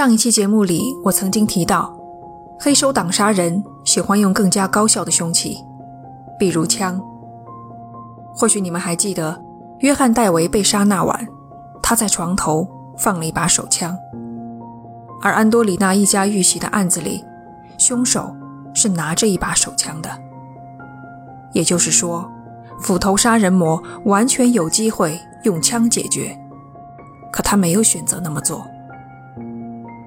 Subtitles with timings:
[0.00, 1.94] 上一期节目里，我曾经提到，
[2.58, 5.58] 黑手党杀人喜欢用更加高效的凶器，
[6.38, 6.98] 比如枪。
[8.34, 9.38] 或许你们还记得，
[9.80, 11.28] 约翰·戴维被杀那晚，
[11.82, 12.66] 他在床头
[12.96, 13.94] 放了一把手枪。
[15.20, 17.22] 而安多里纳一家遇袭的案子里，
[17.76, 18.34] 凶手
[18.72, 20.08] 是拿着一把手枪的。
[21.52, 22.26] 也就是说，
[22.80, 26.34] 斧头杀人魔完全有机会用枪解决，
[27.30, 28.66] 可他没有选择那么做。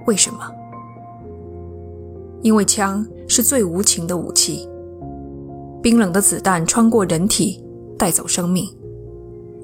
[0.05, 0.39] 为什么？
[2.41, 4.67] 因为枪是最无情的武器，
[5.81, 7.63] 冰冷的子弹穿过人体，
[7.98, 8.67] 带走生命。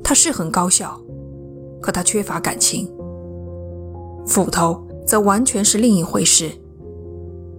[0.02, 0.98] 它是很高效，
[1.82, 2.90] 可它缺乏感情。
[4.26, 6.50] 斧头则完全是另一回事，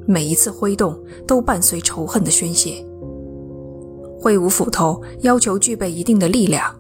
[0.07, 2.83] 每一次挥动都伴随仇恨的宣泄。
[4.19, 6.75] 挥舞斧头要求具备一定的力量，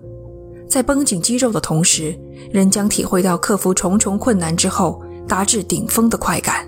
[0.67, 2.19] 在绷紧肌肉的同时，
[2.51, 5.03] 人将体会到克服重重困难之后。
[5.27, 6.67] 达至顶峰的快感。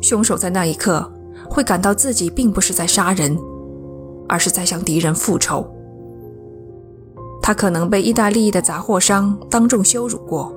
[0.00, 1.10] 凶手在那一刻
[1.48, 3.38] 会感到自己并不是在杀人，
[4.28, 5.66] 而是在向敌人复仇。
[7.42, 10.54] 他可能被意大利的杂货商当众羞辱过，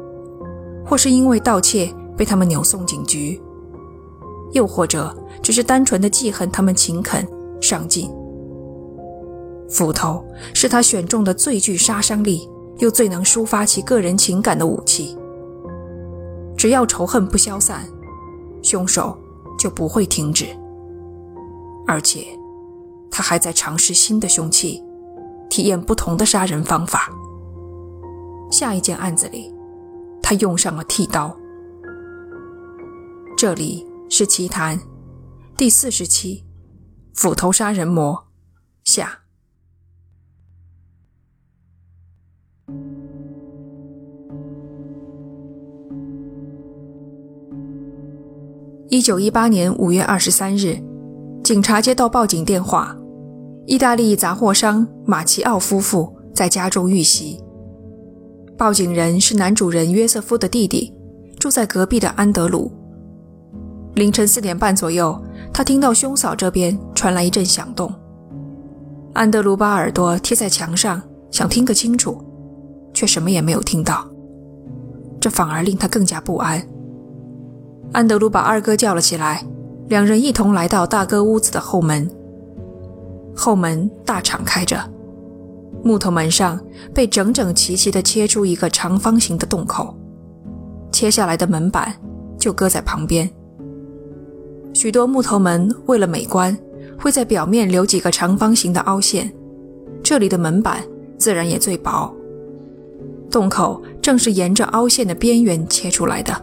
[0.86, 3.42] 或是因为盗窃被他们扭送警局，
[4.52, 7.27] 又或者只是单纯的记恨他们勤恳
[7.59, 8.09] 上进。
[9.70, 15.17] 斧头是他选中的最具杀伤力又最能抒发其个人情感的武器。
[16.64, 17.86] 只要仇恨不消散，
[18.61, 19.22] 凶手
[19.59, 20.45] 就不会停止。
[21.86, 22.25] 而且，
[23.11, 24.81] 他还在尝试新的凶器，
[25.50, 27.11] 体验不同的杀人方法。
[28.50, 29.53] 下一件案子里，
[30.22, 31.38] 他用上了剃刀。
[33.38, 34.80] 这里是奇谈
[35.58, 36.45] 第四十期：
[37.14, 38.27] 斧头杀人魔
[38.86, 39.20] 下。
[48.94, 50.77] 一九一八年五月二十三日，
[51.44, 52.95] 警察接到报警电话，
[53.66, 57.42] 意大利杂货商马奇奥夫妇在家中遇袭。
[58.55, 60.93] 报警人是男主人约瑟夫的弟弟，
[61.39, 62.71] 住在隔壁的安德鲁。
[63.95, 65.20] 凌晨四点半左右，
[65.52, 67.92] 他听到兄嫂这边传来一阵响动。
[69.14, 72.23] 安德鲁把耳朵贴在墙上，想听个清楚，
[72.93, 74.08] 却什么也没有听到，
[75.20, 76.64] 这反而令他更加不安。
[77.93, 79.45] 安德鲁把二哥叫了起来，
[79.87, 82.09] 两人一同来到大哥屋子的后门。
[83.36, 84.77] 后门大敞开着，
[85.83, 86.59] 木头门上
[86.92, 89.95] 被整整齐齐地切出一个长方形的洞口，
[90.92, 91.93] 切下来的门板
[92.39, 93.30] 就搁在旁边。
[94.73, 96.58] 许多木头门为了美观，
[96.99, 99.31] 会在表面留几个长方形的凹陷，
[100.02, 100.83] 这里的门板
[101.15, 102.11] 自然也最薄。
[103.30, 106.36] 洞口正是沿着凹陷的边缘切出来的。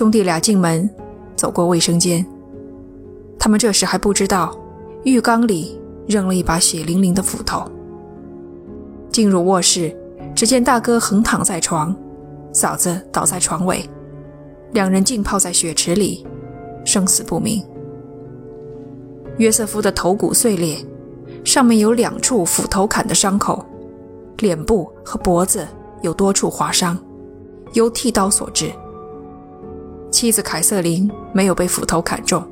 [0.00, 0.88] 兄弟俩进门，
[1.36, 2.24] 走过卫生间。
[3.38, 4.58] 他们这时还不知道，
[5.04, 5.78] 浴缸里
[6.08, 7.70] 扔了一把血淋淋的斧头。
[9.10, 9.94] 进入卧室，
[10.34, 11.94] 只见大哥横躺在床，
[12.50, 13.84] 嫂子倒在床尾，
[14.72, 16.26] 两人浸泡在血池里，
[16.82, 17.62] 生死不明。
[19.36, 20.78] 约瑟夫的头骨碎裂，
[21.44, 23.62] 上面有两处斧头砍的伤口，
[24.38, 25.68] 脸部和脖子
[26.00, 26.96] 有多处划伤，
[27.74, 28.72] 由剃刀所致。
[30.20, 32.46] 妻子凯瑟琳没有被斧头砍中，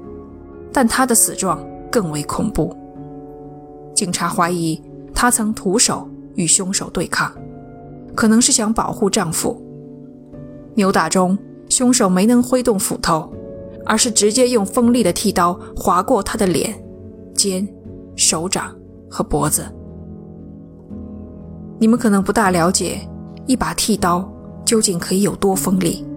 [0.73, 1.63] 但她的死状
[1.93, 2.75] 更为恐怖。
[3.95, 7.31] 警察怀疑她曾徒手与凶手对抗，
[8.15, 9.63] 可能是想保护丈夫。
[10.77, 11.37] 扭打中，
[11.69, 13.31] 凶手没能挥动斧头，
[13.85, 16.75] 而是直接用锋利的剃刀划过她的脸、
[17.35, 17.69] 肩、
[18.17, 18.75] 手掌
[19.11, 19.63] 和脖子。
[21.79, 22.99] 你们可能不大了解，
[23.45, 24.27] 一把剃刀
[24.65, 26.08] 究竟可以有多锋利。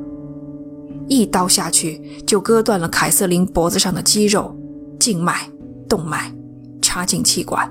[1.11, 4.55] 一刀下去，就割断了凯瑟琳脖子上的肌肉、
[4.97, 5.51] 静脉、
[5.89, 6.33] 动脉，
[6.81, 7.69] 插进气管，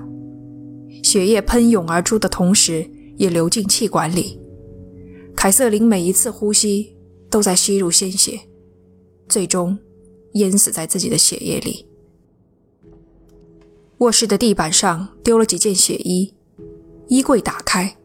[1.03, 2.87] 血液喷涌而出的同时，
[3.17, 4.39] 也流进气管里。
[5.35, 6.95] 凯瑟琳每一次呼吸
[7.31, 8.39] 都在吸入鲜血，
[9.27, 9.75] 最终
[10.33, 11.87] 淹死在自己的血液里。
[13.97, 16.35] 卧室的地板上丢了几件血衣，
[17.07, 17.97] 衣柜打开，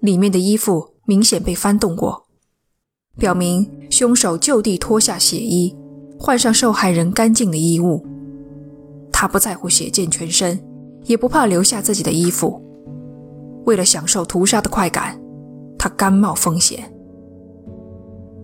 [0.00, 2.26] 里面的衣服明显被翻动过。
[3.18, 5.76] 表明凶手就地脱下血衣，
[6.18, 8.04] 换上受害人干净的衣物。
[9.12, 10.58] 他不在乎血溅全身，
[11.04, 12.60] 也不怕留下自己的衣服。
[13.66, 15.20] 为了享受屠杀的快感，
[15.78, 16.90] 他甘冒风险。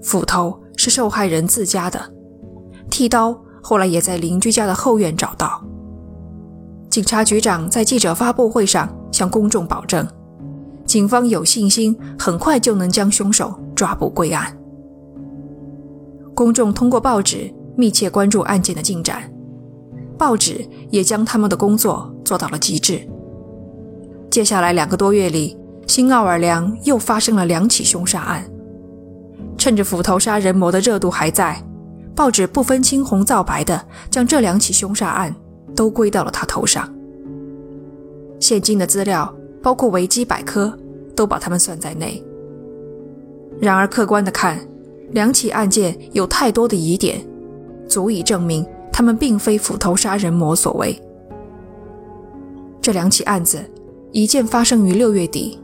[0.03, 2.01] 斧头是受害人自家的，
[2.91, 5.65] 剃刀后来也在邻居家的后院找到。
[6.91, 10.07] 警察局长在记者发布会上向公众保证，
[10.89, 14.57] 警方有信心很快就能将凶手抓捕归案。
[16.35, 19.31] 公众通过报纸密切关注案件的进展，
[20.17, 23.07] 报纸也将他们的工作做到了极致。
[24.31, 28.43] 接下来两个多月里，新奥尔良又发生了两起凶杀案。
[29.59, 31.63] 趁着斧头杀人魔的热度还在，
[32.15, 35.35] 报纸不分青红皂白的将这两起凶杀案
[35.77, 36.91] 都归到了他头上。
[38.41, 40.77] 现今的资料，包括维基百科，
[41.15, 42.23] 都把他们算在内。
[43.61, 44.59] 然而，客观的看，
[45.11, 47.21] 两起案件有太多的疑点，
[47.89, 50.97] 足以证明他们并非斧头杀人魔所为。
[52.81, 53.59] 这两起案子，
[54.13, 55.59] 一件发生于六月底，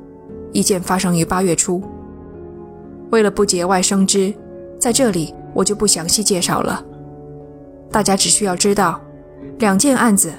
[0.52, 1.82] 一件发生于八月初。
[3.11, 4.35] 为了不节外生枝，
[4.79, 6.85] 在这里我就不详细介绍了。
[7.91, 9.00] 大家只需要知道，
[9.58, 10.32] 两件案子，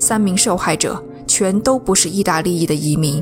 [0.00, 1.00] 三名受害者
[1.34, 3.20] 全都不是意大利裔的移民。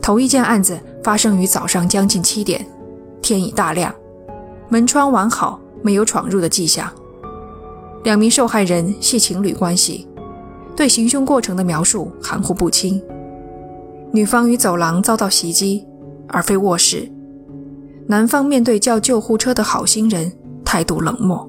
[0.00, 2.66] 头一件案子发生于早上将近七点，
[3.20, 3.94] 天已大亮，
[4.70, 6.90] 门窗完好，没有闯入的迹象。
[8.02, 10.08] 两名受害人系情侣关系，
[10.74, 12.98] 对行凶过程的描述含糊不清。
[14.10, 15.86] 女方于走廊遭到袭击，
[16.28, 17.06] 而非卧室。
[18.06, 20.32] 男方面对叫救护车的好心人
[20.64, 21.46] 态度冷漠。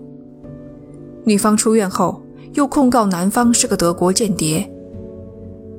[1.23, 2.21] 女方出院后
[2.51, 4.69] 又控告男方是个德国间谍。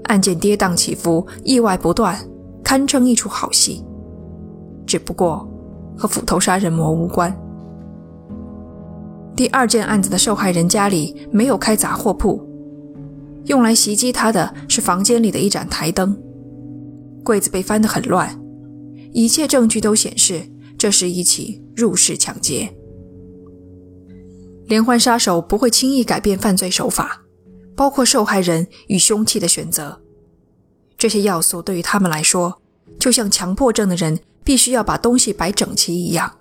[0.07, 2.19] 案件跌宕起伏，意外不断，
[2.65, 3.85] 堪称一出好戏。
[4.87, 5.49] 只不过
[5.97, 7.35] 和斧头杀人魔无关。
[9.37, 12.41] 第二件案子的受害人家里没有开杂货铺，
[13.45, 16.17] 用来袭击他的是房间里的一盏台灯。
[17.23, 18.41] 柜子被翻得很乱，
[19.13, 20.43] 一切证据都显示。
[20.79, 22.71] 这是一起入室抢劫。
[24.67, 27.23] 连环杀手不会轻易改变犯罪手法，
[27.77, 30.01] 包括受害人与凶器的选择。
[30.99, 32.63] 这些要素对于他们来说，
[32.99, 36.39] 就像强迫症的人必须要把东西摆整齐一样。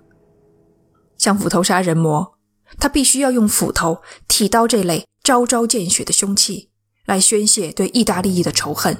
[1.17, 2.33] 像斧头杀人魔，
[2.79, 6.69] 他必须要用斧头、剃刀这类招招见血的凶器
[7.05, 8.97] 来宣泄对意大利裔的仇恨。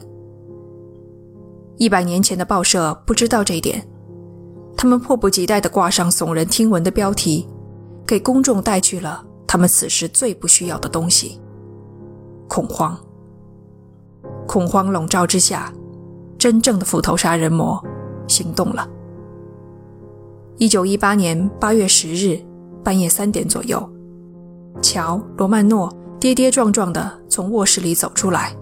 [1.77, 3.87] 一百年前的报社不知道这一点。
[4.77, 7.47] 他们迫不及待地挂上耸人听闻的标题，
[8.05, 11.39] 给公众带去了他们此时最不需要的东西——
[12.47, 12.97] 恐慌。
[14.47, 15.73] 恐慌笼罩之下，
[16.37, 17.83] 真正的斧头杀人魔
[18.27, 18.87] 行动了。
[20.57, 22.39] 一九一八年八月十日
[22.83, 23.89] 半夜三点左右，
[24.81, 28.55] 乔·罗曼诺跌跌撞撞地从卧室里走出来，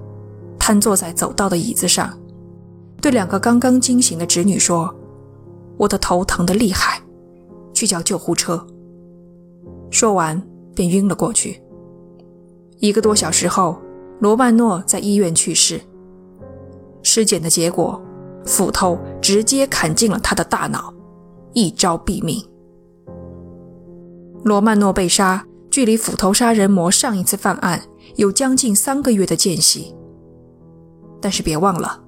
[0.58, 2.18] 瘫坐在走道的椅子上，
[3.02, 4.94] 对两个刚刚惊醒的侄女说。
[5.76, 7.02] 我的头疼得厉害，
[7.74, 8.64] 去叫救护车。
[9.90, 10.40] 说完
[10.76, 11.60] 便晕了过去。
[12.80, 13.82] 一个多小时后，
[14.20, 15.80] 罗曼诺在医院去世。
[17.02, 18.02] 尸检的结果，
[18.46, 20.94] 斧头直接砍进了他的大脑，
[21.54, 22.42] 一招毙命。
[24.44, 27.82] 罗曼诺被杀，距离斧头杀人魔上一次犯案
[28.16, 29.96] 有将近三个月的间隙。
[31.22, 32.04] 但是别忘了，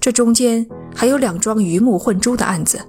[0.00, 2.80] 这中间还有两桩鱼目混珠的案子。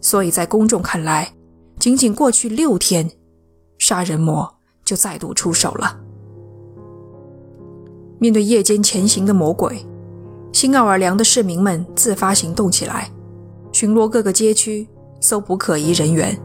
[0.00, 1.32] 所以在公众看来，
[1.78, 3.10] 仅仅过去六天，
[3.78, 4.52] 杀人魔
[4.84, 6.00] 就再度出手了。
[8.20, 9.84] 面对夜间前行的魔鬼，
[10.52, 13.10] 新奥尔良的市民们自发行动起来，
[13.72, 14.86] 巡逻各个街区，
[15.20, 16.38] 搜捕可疑人员。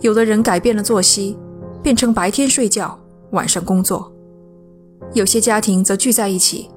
[0.00, 1.38] 有的人改变了作息，
[1.84, 2.98] 变成白天睡觉，
[3.30, 4.12] 晚上工作；
[5.14, 6.68] 有些家庭则聚在一起，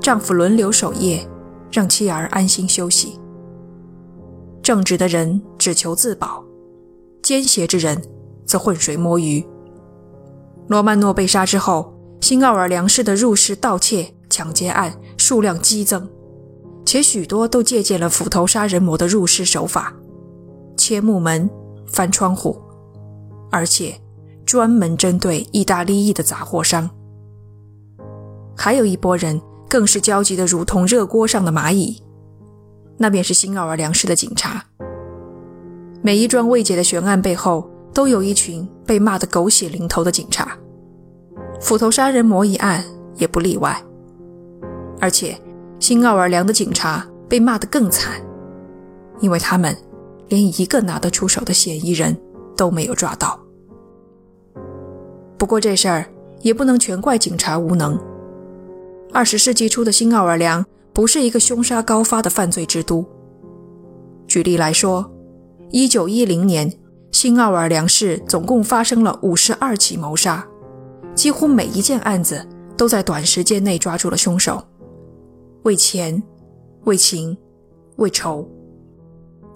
[0.00, 1.24] 丈夫轮流守夜，
[1.70, 3.20] 让妻儿安心休息。
[4.60, 6.44] 正直的人只求自保，
[7.22, 8.02] 奸邪之人
[8.44, 9.46] 则浑水摸鱼。
[10.66, 11.94] 罗曼诺被杀之后，
[12.28, 16.06] 新奥尔良市的入室盗窃、抢劫案数量激增，
[16.84, 19.94] 且许多都借鉴了斧头杀人魔的入室手法：
[20.76, 21.48] 切木门、
[21.86, 22.60] 翻窗户，
[23.50, 23.98] 而且
[24.44, 26.90] 专门针对意大利裔的杂货商。
[28.54, 32.02] 还有一拨人更是焦急得如同热锅上的蚂蚁。
[32.98, 34.62] 那便是新奥尔良市的警察。
[36.02, 40.54] 每一桩未解的悬案背后，都有一群被骂得狗血淋头的警察。
[41.60, 42.84] 斧头杀人魔一案
[43.16, 43.76] 也不例外。
[45.00, 45.38] 而且，
[45.78, 48.20] 新奥尔良的警察被骂得更惨，
[49.20, 49.76] 因为他们
[50.28, 52.16] 连一个拿得出手的嫌疑人
[52.56, 53.38] 都没有抓到。
[55.36, 56.06] 不过这事儿
[56.40, 57.98] 也不能全怪警察无能。
[59.12, 60.64] 二十世纪初的新奥尔良。
[60.90, 63.06] 不是一个凶杀高发的犯罪之都。
[64.26, 65.08] 举例来说，
[65.70, 66.72] 一九一零年，
[67.12, 70.44] 新奥尔良市总共发生了五十二起谋杀，
[71.18, 72.46] 几乎每一件案子
[72.76, 74.62] 都在短时间内抓住了凶手。
[75.64, 76.22] 为钱，
[76.84, 77.36] 为情，
[77.96, 78.48] 为仇，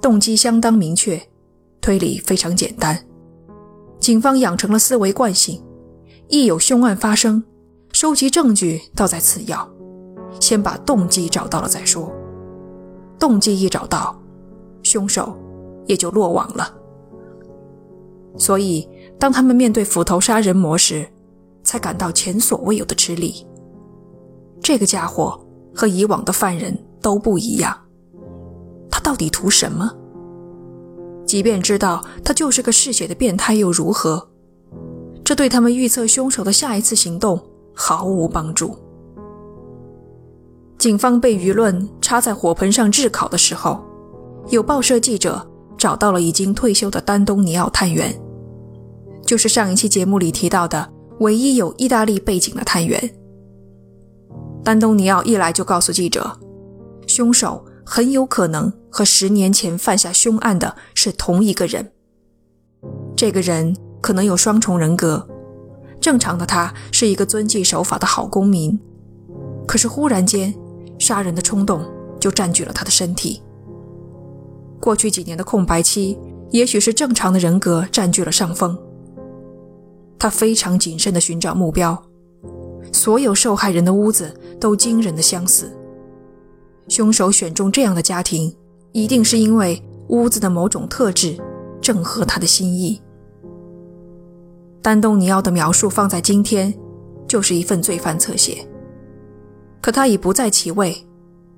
[0.01, 1.23] 动机相当明确，
[1.81, 2.99] 推理非常简单，
[4.01, 5.63] 警方养成了思维惯性，
[6.27, 7.41] 一有凶案发生，
[7.93, 9.71] 收集证据倒在次要，
[10.41, 12.13] 先把动机找到了再说。
[13.21, 14.21] 动机一找到，
[14.83, 15.39] 凶手
[15.87, 16.75] 也就落网了。
[18.37, 21.07] 所以，当他们面对斧头杀人魔时，
[21.63, 23.47] 才感到前所未有的吃力。
[24.61, 25.39] 这个家伙
[25.75, 27.77] 和以往的犯人都不一样，
[28.91, 29.91] 他到底图什么？
[31.27, 34.29] 即便知道他就是个嗜血的变态又如何？
[35.25, 37.41] 这对他们预测凶手的下一次行动
[37.75, 38.77] 毫无帮助。
[40.79, 43.81] 警方被舆论插在火盆上炙烤的时候，
[44.49, 45.45] 有报社记者
[45.79, 48.13] 找到了已经退休的丹东尼奥探员，
[49.25, 53.15] 就是上一期节目里提到的唯一有意大利背景的探员。
[54.65, 56.39] 丹东尼奥一来就告诉记者，
[57.07, 61.93] 凶手很有可能和十年前犯下凶案的是同一个人。
[63.17, 65.29] 这个人可能有双重人格，
[66.01, 68.79] 正常的他是一个遵纪守法的好公民，
[69.67, 70.53] 可是忽然间，
[70.99, 71.85] 杀人的冲动
[72.19, 73.43] 就占据了他的身体。
[74.81, 76.19] 过去几年的空白期，
[76.51, 78.77] 也许是正常的人格占据了上风。
[80.23, 82.01] 他非常谨慎地寻找目标。
[82.93, 85.69] 所有受害人的屋子都惊人的相似，
[86.87, 88.57] 凶手选中这样的家庭，
[88.93, 91.37] 一定是因为屋子的某种特质
[91.81, 93.03] 正合他的心意。
[94.81, 96.73] 丹东尼奥的描述放在今天，
[97.27, 98.65] 就是一份罪犯侧写。
[99.81, 100.97] 可他已不在其位，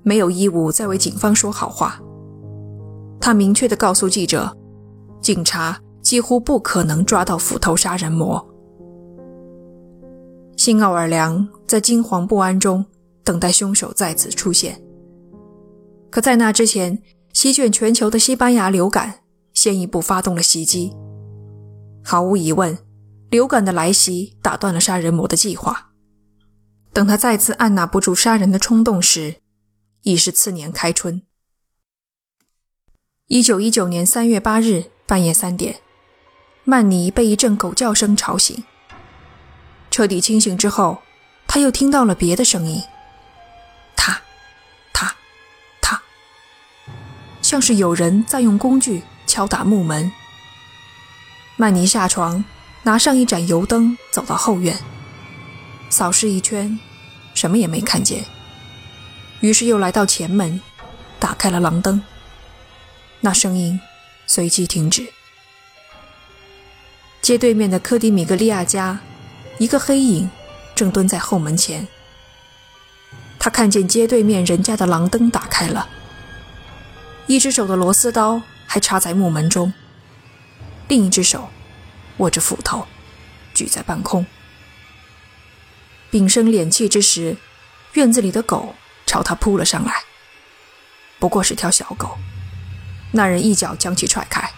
[0.03, 2.01] 没有义务再为警方说好话。
[3.21, 4.51] 他明确地告诉记者，
[5.21, 8.43] 警察几乎不可能抓到斧头杀人魔。
[10.65, 12.83] 新奥尔良在惊惶不安中
[13.23, 14.83] 等待凶手再次出现。
[16.11, 17.03] 可在那之前，
[17.35, 19.21] 席卷全球的西班牙流感
[19.53, 20.91] 先一步发动了袭击。
[22.03, 22.79] 毫无疑问，
[23.29, 25.91] 流感的来袭打断了杀人魔的计划。
[26.95, 29.35] 等他再次按捺不住杀人的冲动时，
[30.05, 31.21] 已是次年开春。
[33.27, 35.77] 一九一九年三月八日半夜三点，
[36.65, 38.65] 曼尼被一阵狗叫声吵醒。
[39.95, 41.05] 彻底清醒之后，
[41.47, 42.83] 他又听到了别的声音，
[43.95, 44.21] 他，
[44.93, 45.15] 他，
[45.81, 46.03] 他，
[47.41, 50.11] 像是有人在用工具敲打木门。
[51.55, 52.45] 曼尼下床，
[52.83, 54.77] 拿上一盏油灯，走到后院，
[55.91, 56.77] 扫视一圈，
[57.33, 58.25] 什么也没看见。
[59.39, 60.61] 于是又来到前门，
[61.21, 62.03] 打开了廊灯。
[63.21, 63.81] 那声音
[64.27, 65.07] 随即停止。
[67.23, 68.99] 街对面的科迪米格利亚家。
[69.59, 70.31] 一个黑影
[70.75, 71.87] 正蹲在后门前。
[73.39, 75.89] 他看见街对面人家的廊灯打开了，
[77.27, 79.73] 一只手的螺丝刀还插在木门中，
[80.89, 81.51] 另一只手
[82.17, 82.87] 握着斧头，
[83.53, 84.25] 举在半空。
[86.11, 87.37] 屏声敛气之时，
[87.93, 90.05] 院子里的狗朝他扑了上来。
[91.19, 92.17] 不过是条小狗，
[93.13, 94.51] 那人一脚将其踹开。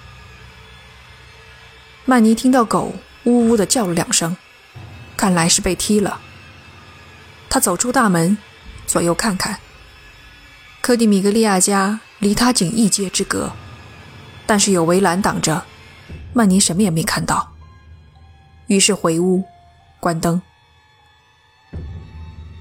[2.04, 4.36] 曼尼听到狗呜呜地叫了两声。
[5.16, 6.20] 看来是被踢了。
[7.48, 8.36] 他走出大门，
[8.86, 9.58] 左右看看。
[10.80, 13.52] 科蒂米格利亚家离他仅一街之隔，
[14.46, 15.64] 但是有围栏挡着，
[16.32, 17.52] 曼尼什么也没看到。
[18.66, 19.44] 于是回屋，
[20.00, 20.40] 关灯。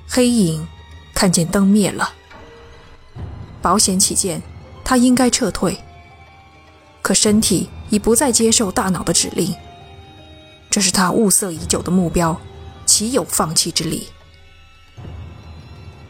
[0.08, 0.68] 黑影
[1.14, 2.14] 看见灯灭了，
[3.62, 4.42] 保险起见，
[4.84, 5.78] 他应该撤退。
[7.02, 9.54] 可身体已不再接受大脑的指令。
[10.76, 12.38] 这是他物色已久的目标，
[12.86, 14.10] 岂有放弃之理？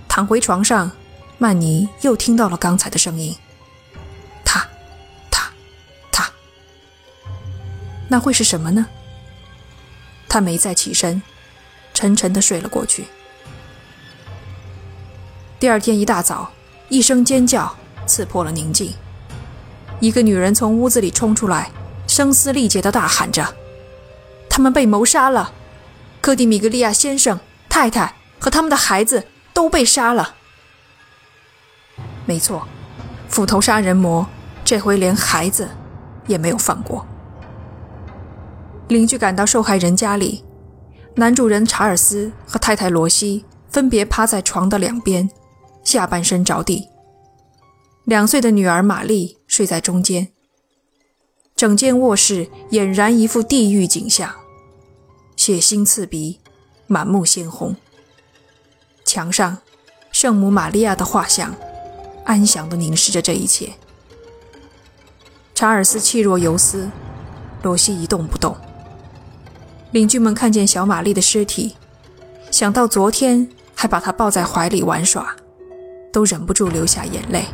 [0.08, 0.92] 躺回床上，
[1.38, 3.38] 曼尼又听到了刚才的声音，
[4.44, 4.68] 他，
[5.30, 5.52] 他，
[6.12, 6.32] 他，
[8.10, 8.88] 那会是什么呢？
[10.28, 11.22] 他没再起身，
[11.94, 13.06] 沉沉的睡了过去。
[15.60, 16.52] 第二天一大早，
[16.90, 17.72] 一声尖叫
[18.08, 18.92] 刺破了宁静，
[20.00, 21.70] 一个女人从屋子里冲出来，
[22.08, 23.56] 声嘶力竭的大喊着。
[24.56, 25.52] 他们被谋杀了，
[26.22, 30.36] 科蒂米格利亚先生、太太和他们的孩子都被杀了。
[32.26, 32.66] 没错，
[33.28, 34.26] 斧头杀人魔
[34.64, 35.68] 这回连孩子
[36.26, 37.06] 也没有放过。
[38.88, 40.46] 邻居赶到受害人家里，
[41.16, 45.30] 男主人查尔斯和太太罗西分别趴在床的两边，
[45.84, 46.88] 下半身着地。
[48.06, 50.30] 两岁的女儿玛丽睡在中间。
[51.58, 54.34] 整间卧室俨然一副地狱景象。
[55.36, 56.40] 血腥刺鼻，
[56.88, 57.76] 满目鲜红。
[59.04, 59.58] 墙上，
[60.12, 61.54] 圣母玛利亚的画像，
[62.24, 63.74] 安详地凝视着这一切。
[65.54, 66.92] 查查尔斯气若游丝，
[67.64, 68.56] 罗西一动不动。
[69.90, 71.76] 邻居们看见小玛丽的尸体，
[72.52, 75.36] 想到昨天还把她抱在怀里玩耍，
[76.14, 77.46] 都忍不住流下眼泪。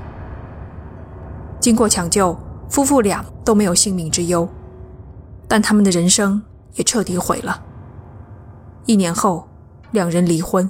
[1.62, 2.38] 经过抢救，
[2.70, 4.50] 夫妇俩都没有性命之忧，
[5.48, 7.64] 但他们的人生也彻底毁了。
[8.86, 9.48] 一年后，
[9.92, 10.70] 两人离婚，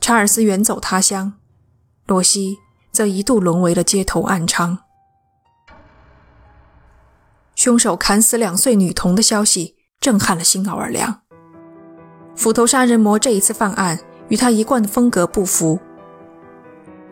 [0.00, 1.34] 查尔斯远走他乡，
[2.06, 2.58] 罗西
[2.92, 4.78] 则一度沦为了街头暗娼。
[7.54, 11.22] 凶手砍死两岁女童的消息震撼了新奥尔良。
[12.36, 15.80] 斧头杀人魔这一次犯案与他一贯的风格不符。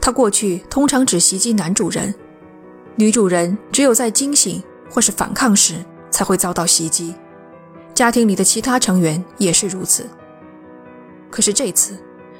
[0.01, 2.15] 他过去通常只袭击男主人。
[2.97, 7.15] 女主人只有在惊醒或是反抗时才会遭到袭击，
[7.95, 10.09] 家庭里的其他成员也是如此。
[11.31, 11.97] 可是这次，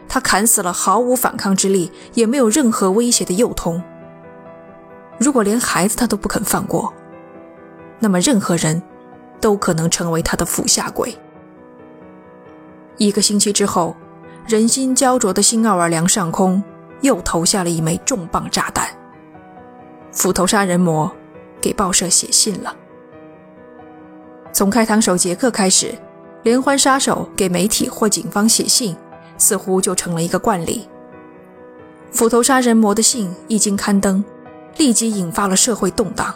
[0.09, 3.83] 他砍死了毫无反抗之力、也没有任何威胁的幼童。
[5.19, 6.93] 如果连孩子他都不肯放过，
[8.01, 8.83] 那么任何人
[9.41, 11.17] 都可能成为他的斧下鬼。
[12.97, 13.97] 一个星期之后，
[14.47, 16.63] 人心焦灼的新奥尔良上空
[17.01, 18.89] 又投下了一枚重磅炸弹。
[20.13, 21.11] 斧头杀人魔
[21.61, 22.75] 给报社写信了。
[24.55, 25.93] 从开膛手杰克开始，
[26.45, 28.97] 连环杀手给媒体或警方写信，
[29.37, 30.89] 似乎就成了一个惯例。
[32.13, 34.25] 斧头杀人魔的信一经刊登，
[34.77, 36.33] 立即引发了社会动荡。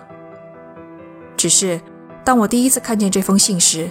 [1.36, 1.80] 只是，
[2.24, 3.88] 当我第一次看见这封信时，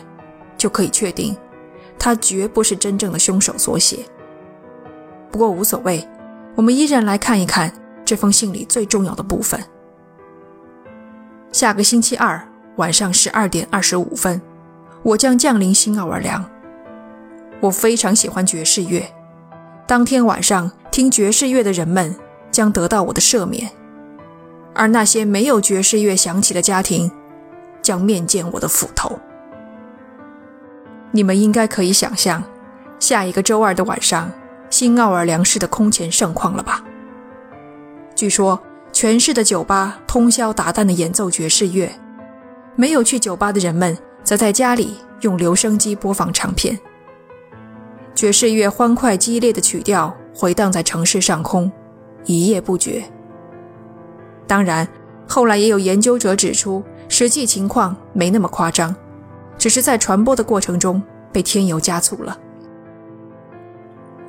[0.57, 1.33] 就可以确定，
[1.97, 3.99] 他绝不是真正的凶手所写。
[5.31, 6.05] 不过无所谓，
[6.55, 7.71] 我们依然来看一看
[8.03, 9.63] 这封信里最重要的部分。
[11.53, 12.45] 下个星期二
[12.77, 14.41] 晚上十二点二十五分，
[15.03, 16.43] 我将降临新奥尔良。
[17.59, 19.03] 我非常喜欢爵士乐，
[19.85, 22.15] 当天晚上听爵士乐的人们
[22.51, 23.69] 将得到我的赦免，
[24.73, 27.11] 而那些没有爵士乐响起的家庭
[27.81, 29.19] 将面见我的斧头。
[31.11, 32.43] 你们应该可以想象，
[32.99, 34.31] 下一个周二的晚上，
[34.69, 36.83] 新奥尔良市的空前盛况了吧？
[38.15, 38.59] 据说。
[38.93, 41.91] 全市的酒吧通宵达旦地演奏爵士乐，
[42.77, 46.79] 没有去酒吧的人们则在家里用留声机播放唱片。
[48.13, 51.71] 爵士乐欢快激烈的曲调回荡在城市上空，
[52.25, 53.03] 一夜不绝。
[54.45, 54.87] 当然，
[55.27, 58.95] 后来也有研究者指出，实际情况没那么夸张，
[59.57, 62.37] 只是在传播的过程中被添油加醋了。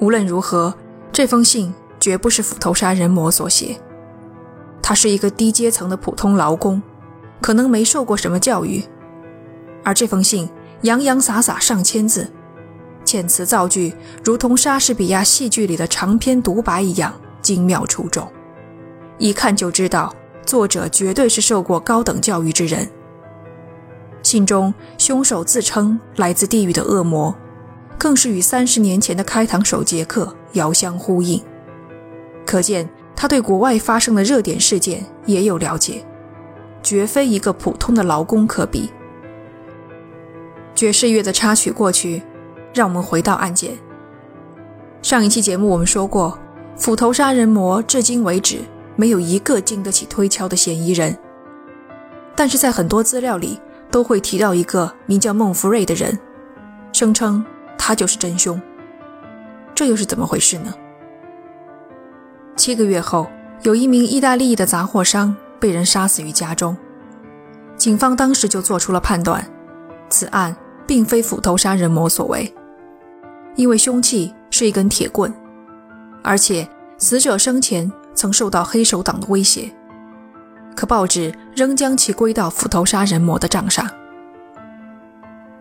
[0.00, 0.74] 无论如何，
[1.12, 3.78] 这封信绝不是斧头杀人魔所写。
[4.82, 6.82] 他是一个低阶层的普通劳工，
[7.40, 8.82] 可能没受过什么教育，
[9.84, 10.48] 而这封信
[10.82, 12.30] 洋洋洒洒上千字，
[13.04, 18.26] 遣词造句如同莎士比亚戏剧里的长篇独白一样精妙出众，
[19.18, 22.88] 一看就知道作者绝对是受过高等教育之人。
[24.22, 27.34] 信中凶手自称来自地狱的恶魔，
[27.96, 31.42] 更是与三十年前的开膛手杰克遥相呼应，
[32.46, 32.88] 可见。
[33.20, 36.06] 他对国外发生的热点事件也有了解，
[36.82, 38.90] 绝非一个普通的劳工可比。
[40.74, 42.22] 爵士乐的插曲过去，
[42.72, 43.76] 让我们回到案件。
[45.02, 46.38] 上一期节目我们说过，
[46.76, 48.60] 斧头杀人魔至今为止
[48.96, 51.16] 没有一个经得起推敲的嫌疑人，
[52.36, 53.60] 但是在很多资料里
[53.90, 56.18] 都会提到一个名叫孟福瑞的人，
[56.92, 57.44] 声称
[57.76, 58.60] 他就是真凶。
[59.74, 60.74] 这又是怎么回事呢？
[62.56, 63.28] 七个月后，
[63.62, 66.76] 有一名意大利的杂货商被人杀死于家中。
[67.76, 69.44] 警方当时就做出了判断，
[70.08, 70.54] 此案
[70.86, 72.52] 并非斧头杀人魔所为，
[73.54, 75.32] 因为凶器是一根铁棍，
[76.22, 79.70] 而且死者生前曾受到黑手党的威胁。
[80.74, 83.88] 可报纸仍将其归到斧头杀人魔的账上。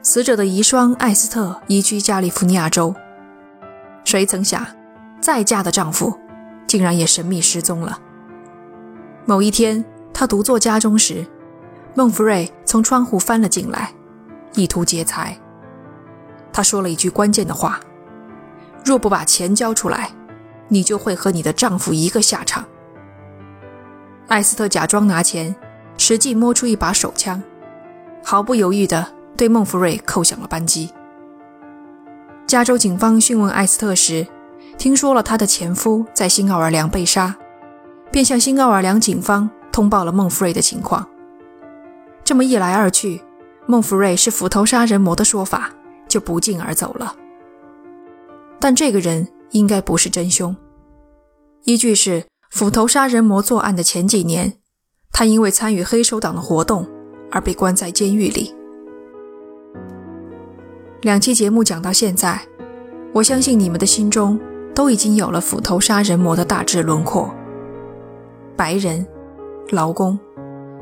[0.02, 2.94] 死者的遗孀艾斯特移居加利福尼亚州，
[4.04, 4.66] 谁曾想，
[5.20, 6.18] 再嫁的丈夫。
[6.68, 7.98] 竟然也神秘失踪了。
[9.30, 11.28] 某一天，他独坐家中时，
[11.94, 13.94] 孟福瑞从窗户翻了进来，
[14.56, 15.38] 意图劫财。
[16.54, 17.78] 他说了一句关键的话
[18.86, 20.12] ：“若不把钱交出来，
[20.70, 22.64] 你就会和你的丈夫一个下场。”
[24.30, 25.54] 艾斯特假装拿钱，
[25.98, 27.44] 实际摸出一把手枪，
[28.24, 30.90] 毫不犹豫地对孟福瑞扣响了扳机。
[32.48, 34.26] 加州警方讯问艾斯特时。
[34.78, 37.36] 听说了她的前夫在新奥尔良被杀，
[38.12, 41.08] 便向新奥尔良警方通报了孟福瑞的情况。
[42.24, 43.22] 这么一来二去，
[43.66, 45.72] 孟福瑞是斧头杀人魔的说法
[46.08, 47.16] 就不胫而走了。
[48.60, 50.56] 但这个人应该不是真凶。
[51.64, 54.54] 依据是斧头杀人魔作案的前几年，
[55.12, 56.88] 他因为参与黑手党的活动
[57.32, 58.54] 而被关在监狱里。
[61.02, 62.42] 两期节目讲到现在，
[63.14, 64.40] 我相信你们的心中
[64.74, 67.34] 都已经有了斧头杀人魔的大致轮廓：
[68.58, 69.06] 白人、
[69.70, 70.20] 劳工，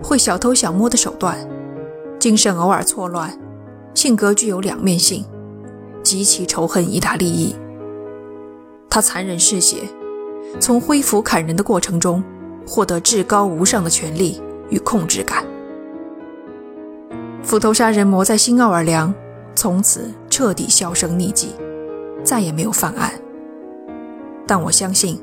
[0.02, 1.38] 会小偷小摸的手段，
[2.18, 3.38] 精神偶尔错乱，
[3.94, 5.26] 性格具有两面性，
[6.02, 7.54] 极其仇恨意大利裔。
[8.90, 9.80] 他残忍嗜血，
[10.60, 12.24] 从挥斧砍人的过程中
[12.66, 15.46] 获得至高无上的权力与控制感。
[17.44, 19.14] 斧头杀人魔在新奥尔良。
[19.58, 21.56] 从此彻底销声匿迹，
[22.26, 23.10] 再也没有犯案。
[24.46, 25.18] 但我相信，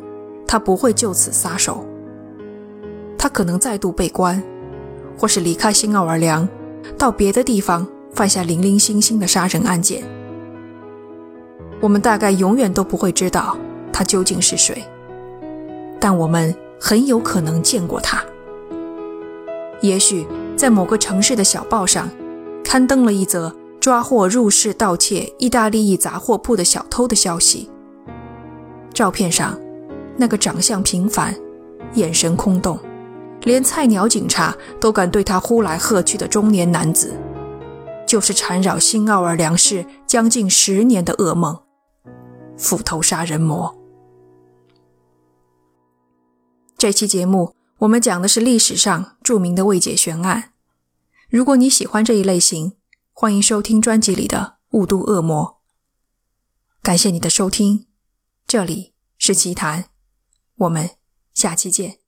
[0.49, 1.85] 他不会就此撒手。
[3.17, 4.43] 他可能再度被关，
[5.17, 6.49] 或是离开新奥尔良，
[6.99, 10.03] 到别的地方犯下零零星星的杀人案件。
[11.81, 13.57] 我们大概永远都不会知道
[13.93, 14.85] 他究竟是谁，
[16.01, 18.23] 但我们很有可能见过他。
[19.81, 22.09] 也许在某个城市的小报上，
[22.65, 23.55] 刊登了一则。
[23.83, 27.69] 抓获入室盗窃意大利裔杂货铺的小偷的消息。
[28.95, 29.59] 照片上，
[30.17, 31.35] 那个长相平凡、
[31.95, 32.79] 眼神空洞，
[33.45, 37.17] 连菜鸟警察都敢对他呼来喝去的中年男子，
[38.07, 41.63] 就是缠绕新奥尔良市将近十年的噩梦——
[42.57, 43.77] 斧头杀人魔。
[46.77, 50.53] 这期节目我们讲的是历史上著名的未解悬案。
[51.29, 52.75] 如果你喜欢这一类型，
[53.13, 55.45] 欢迎收听专辑里的《雾都恶魔》。
[56.83, 57.87] 感谢你的收听，
[58.47, 59.87] 这里是奇谈，
[60.57, 60.91] 我们
[61.33, 62.02] 下期见。